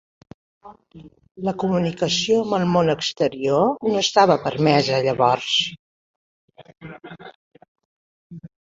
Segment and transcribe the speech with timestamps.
[1.49, 5.63] La comunicació amb el món exterior no estava permesa llavors.